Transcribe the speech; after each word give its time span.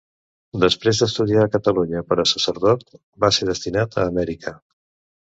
Després 0.63 1.01
d'estudiar 1.01 1.43
a 1.43 1.51
Catalunya 1.57 2.03
per 2.09 2.19
a 2.25 2.27
sacerdot 2.33 2.85
va 3.27 3.33
ser 3.39 3.51
destinat 3.55 4.03
a 4.03 4.11
Amèrica. 4.15 4.61